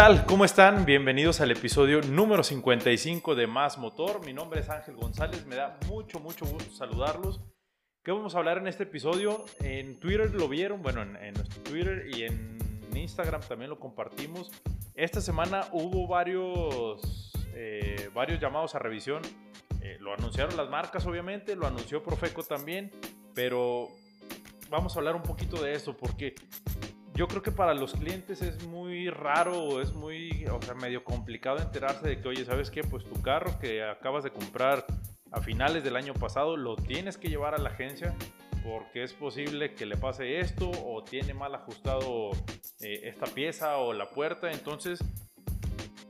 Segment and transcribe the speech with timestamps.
[0.00, 0.24] ¿Qué tal?
[0.24, 0.86] ¿Cómo están?
[0.86, 4.24] Bienvenidos al episodio número 55 de Más Motor.
[4.24, 7.38] Mi nombre es Ángel González, me da mucho, mucho gusto saludarlos.
[8.02, 9.44] ¿Qué vamos a hablar en este episodio?
[9.58, 12.56] En Twitter lo vieron, bueno, en, nuestro Twitter y en
[12.94, 14.50] Instagram también lo compartimos.
[14.94, 19.20] Esta semana hubo varios, eh, varios llamados a revisión.
[19.82, 22.90] Eh, lo anunciaron las marcas, obviamente, lo anunció Profeco también,
[23.34, 23.88] pero
[24.70, 26.36] vamos a hablar un poquito de eso porque
[27.20, 31.58] yo creo que para los clientes es muy raro es muy, o sea, medio complicado
[31.58, 32.82] enterarse de que, oye, ¿sabes qué?
[32.82, 34.86] Pues tu carro que acabas de comprar
[35.30, 38.16] a finales del año pasado lo tienes que llevar a la agencia
[38.64, 42.30] porque es posible que le pase esto o tiene mal ajustado
[42.80, 44.50] eh, esta pieza o la puerta.
[44.50, 45.04] Entonces,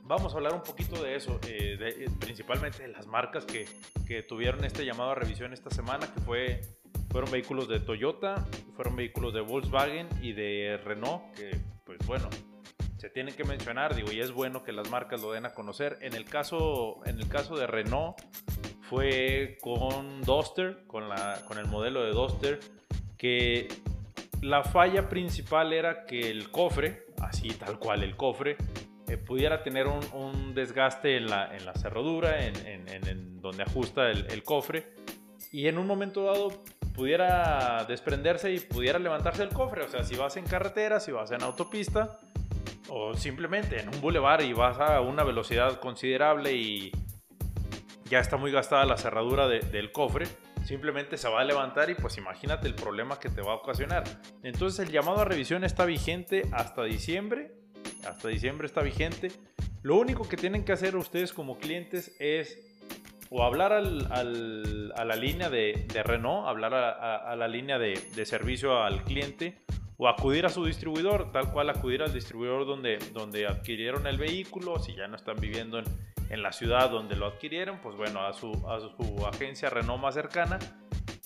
[0.02, 3.66] vamos a hablar un poquito de eso, eh, eh, principalmente de las marcas que,
[4.06, 6.60] que tuvieron este llamado a revisión esta semana, que fue
[7.10, 12.28] fueron vehículos de Toyota, fueron vehículos de Volkswagen y de Renault, que pues bueno,
[12.98, 15.98] se tienen que mencionar, digo, y es bueno que las marcas lo den a conocer.
[16.02, 18.18] En el caso, en el caso de Renault
[18.82, 22.60] fue con Duster, con, la, con el modelo de Duster,
[23.16, 23.68] que
[24.42, 28.56] la falla principal era que el cofre, así tal cual el cofre,
[29.08, 32.54] eh, pudiera tener un, desgaste en la, en la cerradura, en,
[32.88, 34.92] en, donde ajusta el, el, cofre,
[35.50, 36.62] y en un momento dado
[36.94, 39.84] pudiera desprenderse y pudiera levantarse el cofre.
[39.84, 42.18] O sea, si vas en carretera, si vas en autopista
[42.88, 46.92] o simplemente en un bulevar y vas a una velocidad considerable y
[48.04, 50.26] ya está muy gastada la cerradura del cofre,
[50.64, 54.04] simplemente se va a levantar y pues imagínate el problema que te va a ocasionar.
[54.42, 57.52] Entonces el llamado a revisión está vigente hasta diciembre.
[58.06, 59.30] Hasta diciembre está vigente.
[59.82, 62.69] Lo único que tienen que hacer ustedes como clientes es
[63.30, 68.82] o hablar al, a la línea de, Renault, hablar a, la línea de, de, servicio
[68.82, 69.62] al cliente
[69.96, 74.78] o acudir a su distribuidor, tal cual acudir al distribuidor donde, donde adquirieron el vehículo,
[74.80, 75.84] si ya no están viviendo en,
[76.28, 80.14] en la ciudad donde lo adquirieron, pues bueno, a su, a su agencia Renault más
[80.14, 80.58] cercana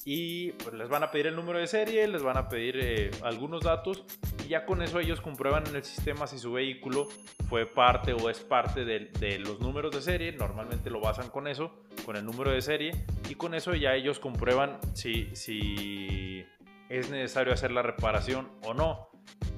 [0.05, 3.11] y pues les van a pedir el número de serie, les van a pedir eh,
[3.23, 4.05] algunos datos
[4.45, 7.09] y ya con eso ellos comprueban en el sistema si su vehículo
[7.49, 11.49] fue parte o es parte de, de, los números de serie, normalmente lo basan con
[11.49, 11.73] eso,
[12.05, 12.93] con el número de serie
[13.31, 16.45] y con eso ya ellos comprueban si, si
[16.91, 19.09] es necesario hacer la reparación o no.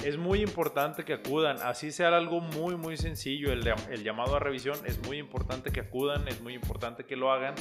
[0.05, 4.39] Es muy importante que acudan, así sea algo muy muy sencillo, el, el llamado a
[4.39, 7.55] revisión, es muy importante que acudan, es muy importante que lo hagan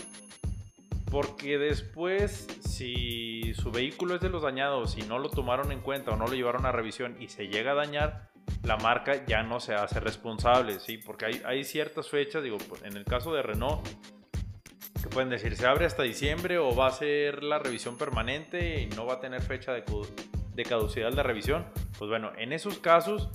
[1.11, 6.11] porque después, si su vehículo es de los dañados y no lo tomaron en cuenta
[6.11, 8.29] o no lo llevaron a revisión y se llega a dañar,
[8.63, 10.97] la marca ya no se hace responsable, ¿sí?
[10.97, 13.88] Porque hay, ciertas fechas, digo, pues, en el caso de Renault,
[15.01, 18.87] que pueden decir, se abre hasta diciembre o va a ser la revisión permanente y
[18.87, 19.83] no va a tener fecha de,
[20.53, 21.66] de caducidad la revisión.
[21.97, 23.29] Pues bueno, en esos casos,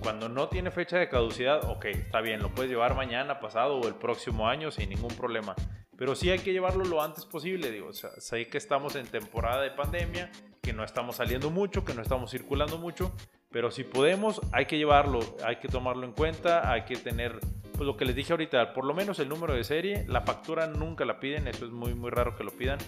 [0.00, 3.86] cuando no tiene fecha de caducidad, ok, está bien, lo puedes llevar mañana, pasado o
[3.86, 5.54] el próximo año sin ningún problema.
[6.02, 9.06] Pero sí hay que llevarlo lo antes posible, digo, o sea, sé que estamos en
[9.06, 13.12] temporada de pandemia, que no estamos saliendo mucho, que no estamos circulando mucho,
[13.52, 17.38] pero si podemos, hay que llevarlo, hay que tomarlo en cuenta, hay que tener,
[17.74, 20.66] pues lo que les dije ahorita, por lo menos el número de serie, la factura
[20.66, 22.80] nunca la piden, eso es muy, muy raro que lo pidan,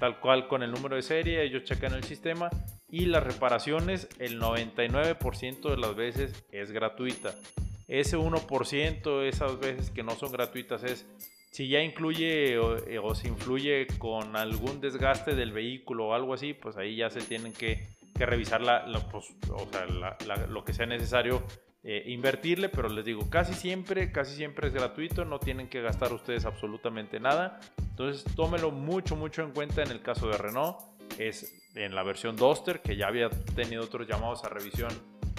[0.00, 2.48] tal cual con el número de serie, ellos checan el sistema
[2.88, 7.34] y las reparaciones, el 99% de las veces es gratuita.
[7.86, 11.06] Ese 1%, esas veces que no son gratuitas, es
[11.52, 16.54] si ya incluye eh, o, se influye con algún desgaste del vehículo o algo así,
[16.54, 18.62] pues ahí ya se tienen que, revisar
[19.10, 19.34] pues,
[20.48, 21.42] lo que sea necesario
[21.84, 26.12] eh, invertirle, pero les digo, casi siempre, casi siempre es gratuito, no tienen que gastar
[26.12, 27.60] ustedes absolutamente nada.
[27.76, 30.78] Entonces tómelo mucho, mucho en cuenta en el caso de Renault.
[31.18, 34.90] Es en la versión Duster, que ya había tenido otros llamados a revisión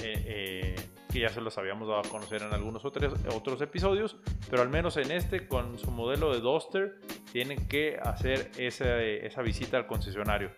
[0.04, 0.76] eh,
[1.14, 4.18] que ya se los habíamos dado a conocer en algunos otros, otros episodios,
[4.50, 7.00] pero al menos en este, con su modelo de Duster,
[7.32, 10.50] tienen que hacer esa, esa visita al concesionario.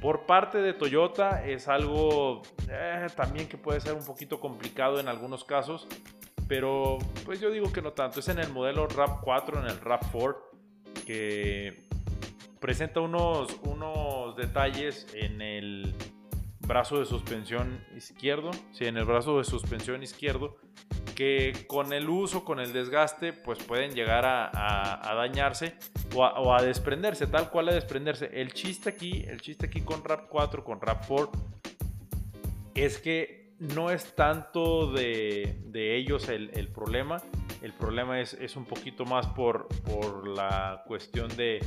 [0.00, 5.08] Por parte de Toyota es algo eh, también que puede ser un poquito complicado en
[5.08, 5.88] algunos casos,
[6.46, 8.20] pero pues yo digo que no tanto.
[8.20, 10.36] Es en el modelo RAV4, en el RAV4,
[11.04, 11.88] que
[12.60, 15.94] presenta unos, unos detalles en el
[16.72, 20.56] brazo de suspensión izquierdo, sí, en el brazo de suspensión izquierdo,
[21.14, 25.74] que con el uso, con el desgaste, pues pueden llegar a, dañarse
[26.14, 28.30] o a, desprenderse, tal cual a desprenderse.
[28.32, 31.30] El chiste aquí, el chiste aquí con Rap 4, con Rap 4,
[32.74, 37.22] es que no es tanto de, ellos el, problema.
[37.60, 41.60] El problema es, es, un poquito más por, por la cuestión de,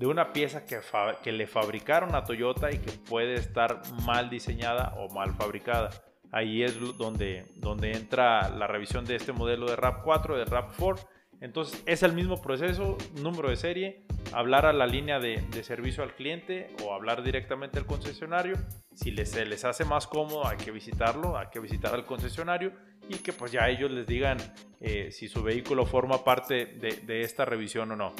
[0.00, 0.80] una pieza que,
[1.22, 5.90] que, le fabricaron a Toyota y que puede estar mal diseñada o mal fabricada.
[6.30, 11.06] ahí es donde, donde entra la revisión de este modelo de RAP4, de RAP4.
[11.42, 16.14] Entonces es el mismo proceso, número de serie, hablar a la línea de, servicio al
[16.14, 18.56] cliente o hablar directamente al concesionario.
[18.94, 22.72] Si les, se les hace más cómodo hay que visitarlo, hay que visitar al concesionario
[23.08, 24.38] y que pues ya ellos les digan
[24.80, 28.12] eh, si su vehículo forma parte de, de esta revisión o no.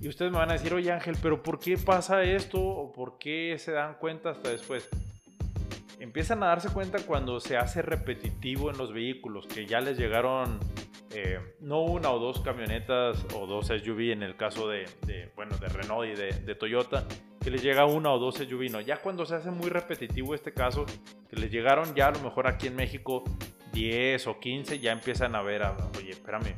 [0.00, 2.60] Y ustedes me van a decir, oye Ángel, pero ¿por qué pasa esto?
[2.60, 4.88] ¿O por qué se dan cuenta hasta después?
[6.00, 10.60] empiezan a darse cuenta cuando se hace repetitivo en los vehículos, que ya les llegaron
[11.14, 14.84] eh, no una o dos camionetas o dos SUV en el caso de,
[15.36, 17.06] bueno, de Renault y de, Toyota,
[17.40, 20.52] que les llega una o dos SUV, no, ya cuando se hace muy repetitivo este
[20.52, 20.84] caso,
[21.28, 23.22] que les llegaron ya a lo mejor aquí en México
[23.72, 25.62] 10 o 15, ya empiezan a ver,
[25.96, 26.56] oye, espérame,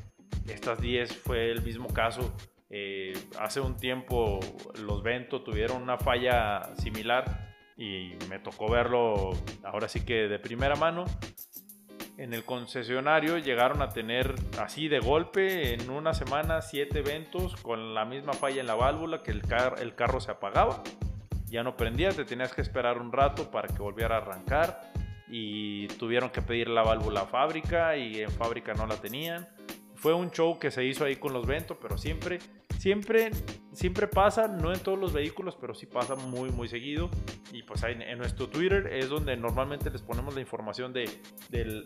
[0.48, 2.34] estas 10 fue el mismo caso.
[2.70, 4.40] Eh, hace un tiempo
[4.80, 9.32] los Vento tuvieron una falla similar y me tocó verlo
[9.64, 11.04] ahora sí que de primera mano.
[12.18, 17.94] En el concesionario llegaron a tener así de golpe en una semana siete eventos con
[17.94, 19.42] la misma falla en la válvula que el,
[19.78, 20.82] el carro se apagaba.
[21.44, 24.80] Ya no prendía, te tenías que esperar un rato para que volviera a arrancar
[25.28, 29.46] y tuvieron que pedir la válvula a fábrica y en fábrica no la tenían.
[29.94, 32.38] Fue un show que se hizo ahí con los Vento, pero siempre
[32.78, 33.30] siempre,
[33.72, 37.10] siempre pasa, no en todos los vehículos, pero sí pasa muy, muy seguido.
[37.52, 41.08] Y pues ahí en nuestro Twitter es donde normalmente les ponemos la información de,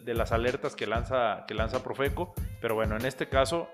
[0.07, 2.35] las alertas que lanza, que lanza Profeco.
[2.61, 3.69] Pero bueno, en este caso,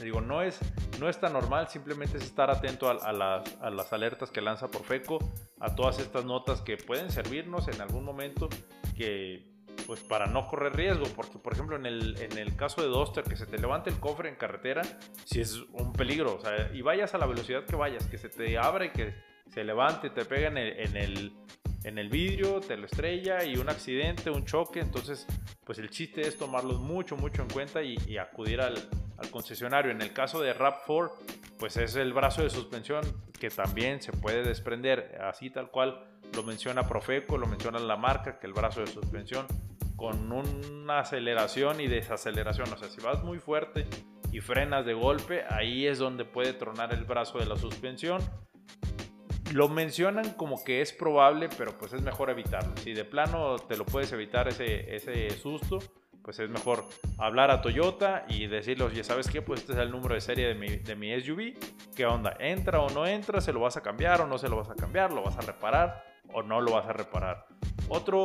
[0.00, 0.58] digo, no es,
[0.98, 4.70] no es tan normal, simplemente es estar atento a, las, a las alertas que lanza
[4.70, 5.18] Profeco,
[5.58, 8.48] a todas estas notas que pueden servirnos en algún momento
[8.96, 9.49] que
[9.86, 13.24] pues para no correr riesgo, porque por ejemplo en el, en el caso de Duster,
[13.24, 14.82] que se te levante el cofre en carretera,
[15.24, 18.28] si es un peligro, o sea, y vayas a la velocidad que vayas, que se
[18.28, 19.14] te abra y que
[19.52, 21.32] se levante, te pega en el,
[21.84, 25.26] en el, vidrio, te lo estrella y un accidente, un choque, entonces
[25.64, 28.76] pues el chiste es tomarlos mucho, mucho en cuenta y, acudir al,
[29.18, 29.90] al, concesionario.
[29.90, 31.10] En el caso de RAP4,
[31.58, 33.02] pues es el brazo de suspensión
[33.38, 38.38] que también se puede desprender, así tal cual lo menciona Profeco, lo menciona la marca,
[38.38, 39.46] que el brazo de suspensión
[40.00, 42.72] con una aceleración y desaceleración.
[42.72, 43.86] O sea, si vas muy fuerte
[44.32, 48.22] y frenas de golpe, ahí es donde puede tronar el brazo de la suspensión.
[49.52, 52.74] Lo mencionan como que es probable, pero pues es mejor evitarlo.
[52.78, 55.80] Si de plano te lo puedes evitar ese, ese susto,
[56.22, 56.86] pues es mejor
[57.18, 59.42] hablar a Toyota y decirle, oye, ¿sabes qué?
[59.42, 61.58] Pues este es el número de serie de mi, de mi SUV.
[61.94, 62.34] ¿Qué onda?
[62.38, 63.42] ¿Entra o no entra?
[63.42, 65.12] ¿Se lo vas a cambiar o no se lo vas a cambiar?
[65.12, 67.46] ¿Lo vas a reparar o no lo vas a reparar?
[67.92, 68.20] Otro,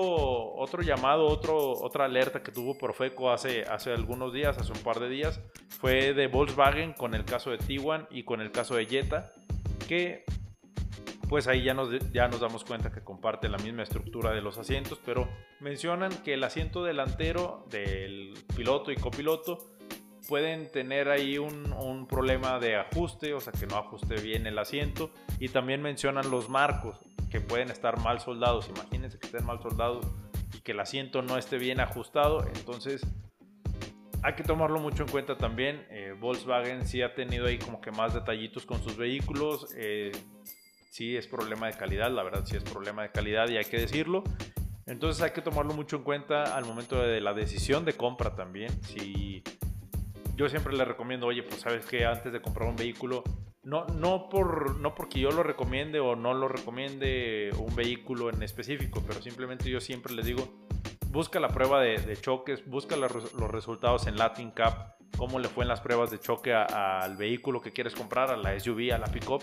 [0.54, 5.00] otro llamado, otro, otra alerta que tuvo Profeco hace, hace algunos días, hace un par
[5.00, 5.42] de días,
[5.80, 9.32] fue de Volkswagen con el caso de Tiguan y con el caso de Jetta,
[9.88, 10.24] que
[11.28, 14.60] pues ahí ya nos, ya nos damos cuenta que comparten la misma estructura de los
[14.60, 15.28] asientos, pero
[15.60, 19.72] mencionan que el asiento delantero del piloto y copiloto
[20.28, 24.60] pueden tener ahí un, un, problema de ajuste, o sea que no ajuste bien el
[24.60, 27.00] asiento, y también mencionan los marcos
[27.36, 28.70] que pueden estar mal soldados.
[28.70, 30.06] Imagínense que estén mal soldados
[30.54, 32.46] y que el asiento no esté bien ajustado.
[32.56, 33.06] Entonces
[34.24, 35.86] hay que tomarlo mucho en cuenta también.
[35.90, 39.68] Eh, Volkswagen sí ha tenido ahí como que más detallitos con sus vehículos.
[39.76, 40.14] Eh,
[40.92, 43.80] sí es problema de calidad, la verdad sí es problema de calidad y hay que
[43.80, 44.24] decirlo.
[44.86, 48.72] Entonces hay que tomarlo mucho en cuenta al momento de la decisión de compra también.
[48.82, 49.44] Si
[50.38, 53.26] yo siempre le recomiendo, oye, pues sabes que antes de comprar un vehículo,
[53.66, 58.44] no, no, por, no porque yo lo recomiende o no lo recomiende un vehículo en
[58.44, 60.48] específico, pero simplemente yo siempre les digo,
[61.10, 63.12] busca la prueba de, choques, busca los,
[63.52, 67.72] resultados en Latin Cup, cómo le fue en las pruebas de choque al vehículo que
[67.72, 69.42] quieres comprar, a la SUV, a la pickup,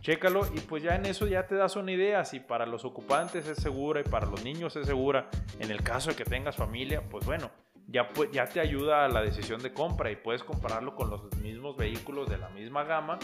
[0.00, 3.48] chécalo y pues ya en eso ya te das una idea si para los ocupantes
[3.48, 5.28] es segura y para los niños es segura,
[5.58, 7.50] en el caso de que tengas familia, pues bueno,
[7.94, 11.76] ya, ya te ayuda a la decisión de compra y puedes compararlo con los mismos
[11.76, 13.20] vehículos de la misma gama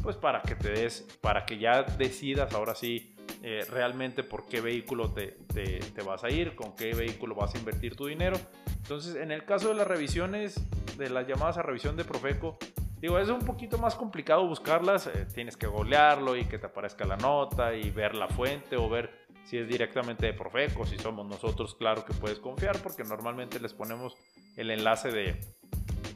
[0.00, 4.60] pues para que te des, para que ya decidas ahora sí eh, realmente por qué
[4.60, 8.36] vehículo te, te, vas a ir, con qué vehículo vas a invertir tu dinero.
[8.66, 10.60] Entonces, en el caso de las revisiones,
[10.96, 12.58] de las llamadas a revisión de Profeco,
[13.00, 17.04] digo, es un poquito más complicado buscarlas, eh, tienes que golearlo y que te aparezca
[17.04, 21.26] la nota y ver la fuente o ver si es directamente de Profeco, si somos
[21.26, 24.16] nosotros, claro que puedes confiar porque normalmente les ponemos
[24.56, 25.40] el enlace de,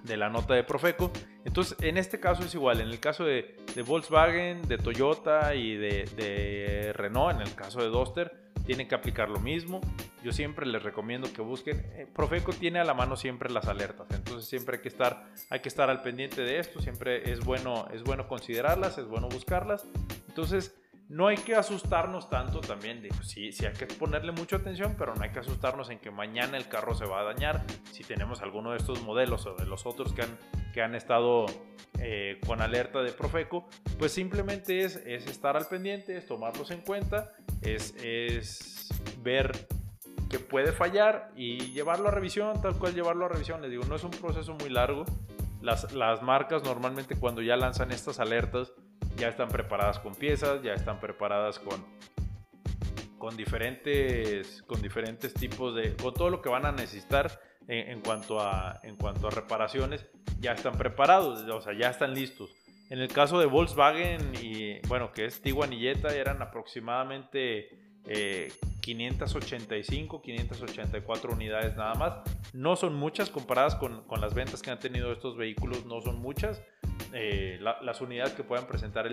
[0.06, 1.10] de la nota de Profeco.
[1.44, 2.80] Entonces, en este caso es igual.
[2.80, 3.56] En el caso de,
[3.86, 8.32] Volkswagen, de Toyota y de, Renault, en el caso de Duster,
[8.64, 9.80] tienen que aplicar lo mismo.
[10.24, 11.78] Yo siempre les recomiendo que busquen.
[11.94, 15.60] Eh, Profeco tiene a la mano siempre las alertas, entonces siempre hay que estar, hay
[15.60, 16.80] que estar al pendiente de esto.
[16.80, 19.86] Siempre es bueno, es bueno considerarlas, es bueno buscarlas.
[20.28, 20.74] Entonces,
[21.08, 23.02] no hay que asustarnos tanto también.
[23.02, 26.10] Digo, sí, sí hay que ponerle mucha atención, pero no hay que asustarnos en que
[26.10, 27.64] mañana el carro se va a dañar.
[27.92, 30.38] Si tenemos alguno de estos modelos o de los otros que han,
[30.72, 31.46] que han estado
[31.98, 36.80] eh, con alerta de Profeco, pues simplemente es, es, estar al pendiente, es tomarlos en
[36.80, 37.32] cuenta,
[37.62, 38.88] es, es
[39.22, 39.52] ver
[40.28, 43.62] que puede fallar y llevarlo a revisión, tal cual llevarlo a revisión.
[43.62, 45.04] Les digo, no es un proceso muy largo.
[45.62, 48.72] Las, las marcas normalmente cuando ya lanzan estas alertas,
[49.16, 51.84] ya están preparadas con piezas, ya están preparadas con,
[53.18, 58.40] con, diferentes, con diferentes tipos de, con todo lo que van a necesitar en, cuanto,
[58.40, 60.06] a, en cuanto a reparaciones,
[60.40, 62.50] ya están preparados, o sea, ya están listos.
[62.88, 67.68] En el caso de Volkswagen y, bueno, que es Tiguan y Jetta, eran aproximadamente
[68.80, 72.14] 585, eh, 584 unidades nada más.
[72.52, 76.20] No son muchas comparadas con, con, las ventas que han tenido estos vehículos, no son
[76.20, 76.62] muchas,
[77.12, 79.10] eh, las unidades que puedan presentar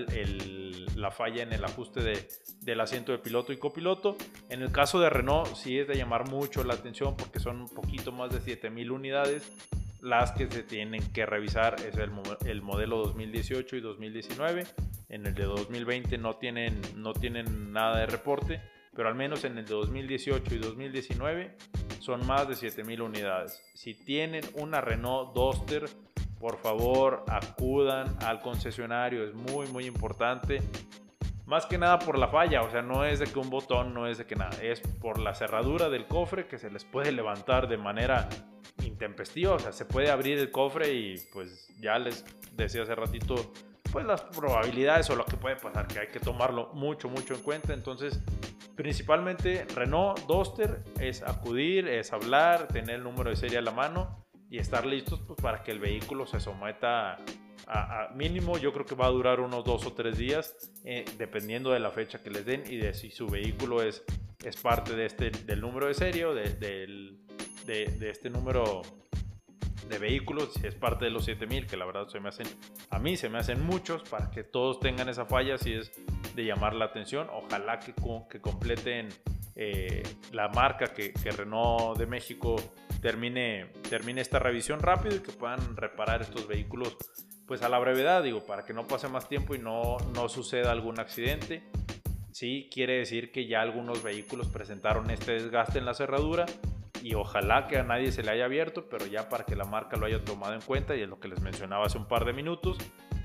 [0.96, 2.28] la falla en el ajuste de,
[2.62, 4.18] del asiento de piloto y copiloto.
[4.50, 7.70] En el caso de Renault sí es de llamar mucho la atención porque son un
[7.70, 9.52] poquito más de 7000 unidades.
[10.02, 12.12] Las que se tienen que revisar es el,
[12.46, 14.66] el, modelo 2018 y 2019.
[15.08, 18.62] En el de 2020 no tienen, no tienen nada de reporte,
[18.94, 21.56] pero al menos en el de 2018 y 2019
[22.00, 23.64] son más de 7000 unidades.
[23.76, 25.86] Si tienen una Renault Duster
[26.44, 30.62] por favor acudan al concesionario, es muy muy importante.
[31.46, 34.08] Más que nada por la falla, o sea, no es de que un botón, no
[34.08, 37.70] es de que nada, es por la cerradura del cofre que se les puede levantar
[37.70, 38.28] de manera
[38.84, 42.26] intempestiva, o sea, se puede abrir el cofre y pues ya les
[42.58, 43.36] decía hace ratito,
[43.94, 47.42] pues las probabilidades o lo que puede pasar, que hay que tomarlo mucho, mucho en
[47.42, 47.74] cuenta.
[47.74, 48.20] Entonces,
[48.76, 54.23] principalmente Renault Duster es acudir, es hablar, tener el número de serie a la mano
[54.54, 57.18] y estar listos pues, para que el vehículo se someta
[57.66, 58.60] a, mínimo.
[58.60, 61.90] Yo creo que va a durar unos dos o tres días, eh, dependiendo de la
[61.90, 64.04] fecha que les den y de si su vehículo es,
[64.46, 67.18] es parte de este, del número de serie de,
[67.66, 68.84] de, este número
[69.90, 72.46] de vehículos, si es parte de los 7000, que la verdad se me hacen,
[72.92, 75.92] a mí se me hacen muchos, para que todos tengan esa falla, si es
[76.36, 77.28] de llamar la atención.
[77.32, 77.96] Ojalá que,
[78.30, 79.10] que completen
[79.56, 82.56] eh, la marca que, que Renault de México
[83.02, 86.98] termine, termine esta revisión rápido y que puedan reparar estos vehículos
[87.46, 90.72] pues a la brevedad, digo, para que no pase más tiempo y no, no suceda
[90.72, 91.64] algún accidente.
[92.32, 96.46] Sí, quiere decir que ya algunos vehículos presentaron este desgaste en la cerradura
[97.04, 99.98] y ojalá que a nadie se le haya abierto, pero ya para que la marca
[99.98, 102.32] lo haya tomado en cuenta y es lo que les mencionaba hace un par de
[102.32, 102.78] minutos,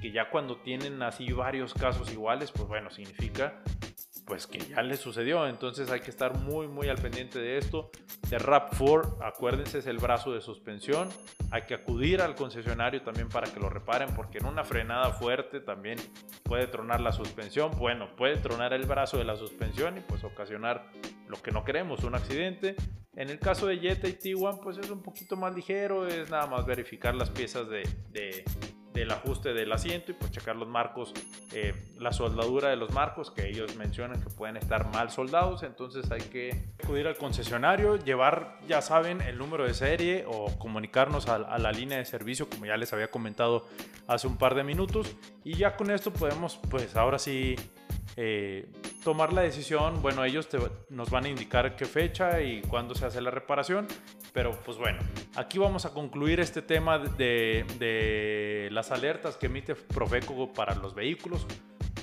[0.02, 3.62] que ya cuando tienen así varios casos iguales, pues bueno, significa
[4.28, 5.48] pues que ya le sucedió.
[5.48, 7.90] Entonces hay que estar muy, muy al pendiente de esto.
[8.28, 11.08] De RAP4, acuérdense, es el brazo de suspensión.
[11.50, 15.60] Hay que acudir al concesionario también para que lo reparen, porque en una frenada fuerte
[15.60, 15.98] también
[16.42, 17.70] puede tronar la suspensión.
[17.78, 20.84] Bueno, puede tronar el brazo de la suspensión y pues ocasionar
[21.26, 22.76] lo que no queremos, un accidente.
[23.16, 26.46] En el caso de Jetta y Tiguan, pues es un poquito más ligero, es nada
[26.46, 28.44] más verificar las piezas de
[28.98, 31.14] del ajuste del asiento y pues checar los marcos,
[31.52, 36.10] eh, la soldadura de los marcos que ellos mencionan que pueden estar mal soldados, entonces
[36.10, 41.38] hay que acudir al concesionario, llevar, ya saben, el número de serie o comunicarnos a,
[41.58, 43.66] la línea de servicio como ya les había comentado
[44.06, 45.14] hace un par de minutos.
[45.44, 47.56] Y ya con esto podemos pues ahora sí
[48.16, 48.66] eh,
[49.08, 50.46] tomar la decisión, bueno, ellos
[50.90, 53.86] nos van a indicar qué fecha y cuándo se hace la reparación,
[54.34, 54.98] pero pues bueno,
[55.34, 60.94] aquí vamos a concluir este tema de, de las alertas que emite Profeco para los
[60.94, 61.46] vehículos,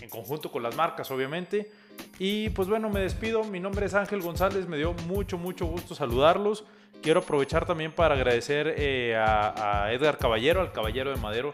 [0.02, 1.72] en conjunto con las marcas, obviamente.
[2.18, 3.44] Y pues bueno, me despido.
[3.44, 4.68] Mi nombre es Ángel González.
[4.68, 6.66] Me dio mucho, mucho gusto saludarlos.
[7.04, 11.54] Quiero aprovechar también para agradecer eh, a, Edgar Caballero, al Caballero de Madero,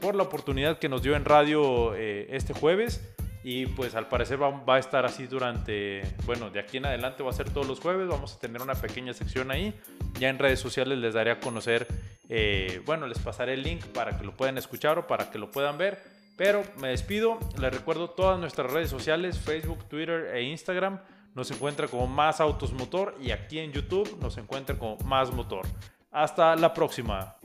[0.00, 3.00] por la oportunidad que nos dio en radio eh, este jueves.
[3.42, 7.30] Y pues al parecer va, a estar así durante, bueno, de aquí en adelante va
[7.30, 8.08] a ser todos los jueves.
[8.08, 9.74] Vamos a tener una pequeña sección ahí.
[10.18, 11.86] Ya en redes sociales les daré a conocer,
[12.28, 15.50] eh, bueno, les pasaré el link para que lo puedan escuchar o para que lo
[15.50, 16.02] puedan ver.
[16.36, 21.00] Pero me despido, les recuerdo todas nuestras redes sociales, Facebook, Twitter e Instagram.
[21.34, 25.66] Nos encuentra como Más Autos Motor y aquí en YouTube nos encuentra como Más Motor.
[26.10, 27.36] Hasta la próxima.